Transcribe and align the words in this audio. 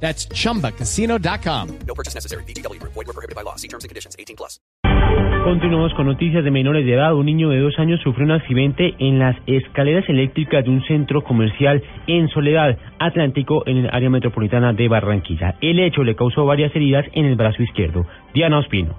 That's 0.00 0.28
chumbacasino.com. 0.28 1.78
No 1.86 1.94
purchase 1.94 2.14
necessary. 2.14 2.44
BGW. 2.44 2.80
Void 2.82 2.94
were 2.94 3.12
prohibited 3.12 3.34
by 3.34 3.42
law. 3.42 3.56
See 3.56 3.68
terms 3.68 3.84
and 3.84 3.88
conditions. 3.88 4.14
18 4.18 4.36
plus. 4.36 4.60
Continuamos 5.46 5.94
con 5.94 6.06
noticias 6.06 6.42
de 6.42 6.50
menores 6.50 6.84
de 6.84 6.94
edad. 6.94 7.14
Un 7.14 7.26
niño 7.26 7.50
de 7.50 7.60
dos 7.60 7.78
años 7.78 8.00
sufrió 8.02 8.24
un 8.24 8.32
accidente 8.32 8.96
en 8.98 9.20
las 9.20 9.36
escaleras 9.46 10.04
eléctricas 10.08 10.64
de 10.64 10.70
un 10.70 10.82
centro 10.86 11.22
comercial 11.22 11.84
en 12.08 12.28
Soledad 12.30 12.76
Atlántico 12.98 13.62
en 13.66 13.76
el 13.76 13.90
área 13.92 14.10
metropolitana 14.10 14.72
de 14.72 14.88
Barranquilla. 14.88 15.54
El 15.60 15.78
hecho 15.78 16.02
le 16.02 16.16
causó 16.16 16.44
varias 16.46 16.74
heridas 16.74 17.04
en 17.12 17.26
el 17.26 17.36
brazo 17.36 17.62
izquierdo. 17.62 18.06
Diana 18.34 18.58
Ospino. 18.58 18.96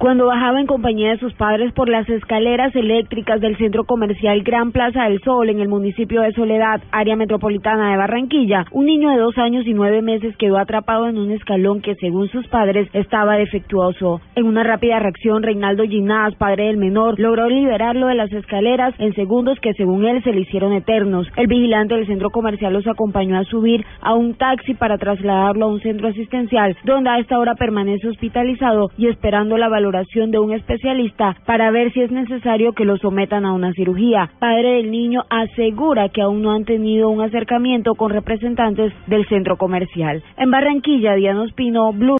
Cuando 0.00 0.24
bajaba 0.24 0.58
en 0.58 0.66
compañía 0.66 1.10
de 1.10 1.18
sus 1.18 1.34
padres 1.34 1.74
por 1.74 1.90
las 1.90 2.08
escaleras 2.08 2.74
eléctricas 2.74 3.38
del 3.38 3.58
centro 3.58 3.84
comercial 3.84 4.42
Gran 4.42 4.72
Plaza 4.72 5.02
del 5.02 5.20
Sol 5.20 5.50
en 5.50 5.60
el 5.60 5.68
municipio 5.68 6.22
de 6.22 6.32
Soledad, 6.32 6.80
área 6.90 7.16
metropolitana 7.16 7.90
de 7.90 7.98
Barranquilla, 7.98 8.64
un 8.72 8.86
niño 8.86 9.10
de 9.10 9.18
dos 9.18 9.36
años 9.36 9.66
y 9.66 9.74
nueve 9.74 10.00
meses 10.00 10.34
quedó 10.38 10.56
atrapado 10.56 11.06
en 11.06 11.18
un 11.18 11.30
escalón 11.32 11.82
que, 11.82 11.96
según 11.96 12.30
sus 12.30 12.48
padres, 12.48 12.88
estaba 12.94 13.36
defectuoso. 13.36 14.22
En 14.36 14.46
una 14.46 14.62
rápida 14.62 15.00
reacción, 15.00 15.42
Reinaldo 15.42 15.84
Ginás, 15.84 16.34
padre 16.36 16.68
del 16.68 16.78
menor, 16.78 17.20
logró 17.20 17.50
liberarlo 17.50 18.06
de 18.06 18.14
las 18.14 18.32
escaleras 18.32 18.94
en 19.00 19.14
segundos 19.14 19.60
que, 19.60 19.74
según 19.74 20.06
él, 20.06 20.22
se 20.24 20.32
le 20.32 20.40
hicieron 20.40 20.72
eternos. 20.72 21.28
El 21.36 21.46
vigilante 21.46 21.96
del 21.96 22.06
centro 22.06 22.30
comercial 22.30 22.72
los 22.72 22.86
acompañó 22.86 23.36
a 23.36 23.44
subir 23.44 23.84
a 24.00 24.14
un 24.14 24.32
taxi 24.32 24.72
para 24.72 24.96
trasladarlo 24.96 25.66
a 25.66 25.68
un 25.68 25.80
centro 25.80 26.08
asistencial, 26.08 26.74
donde 26.84 27.10
a 27.10 27.18
esta 27.18 27.38
hora 27.38 27.54
permanece 27.54 28.08
hospitalizado 28.08 28.88
y 28.96 29.08
esperando 29.08 29.58
la 29.58 29.68
valoración 29.68 29.89
de 29.90 30.38
un 30.38 30.52
especialista 30.52 31.36
para 31.46 31.70
ver 31.70 31.92
si 31.92 32.00
es 32.00 32.10
necesario 32.10 32.72
que 32.72 32.84
lo 32.84 32.96
sometan 32.96 33.44
a 33.44 33.52
una 33.52 33.72
cirugía. 33.72 34.30
Padre 34.38 34.74
del 34.74 34.90
niño 34.90 35.22
asegura 35.28 36.08
que 36.08 36.22
aún 36.22 36.42
no 36.42 36.52
han 36.52 36.64
tenido 36.64 37.08
un 37.08 37.20
acercamiento 37.20 37.94
con 37.94 38.10
representantes 38.10 38.92
del 39.06 39.26
centro 39.26 39.56
comercial. 39.56 40.22
En 40.36 40.50
Barranquilla, 40.50 41.14
Diana 41.14 41.42
Ospino, 41.42 41.92
Blue. 41.92 42.18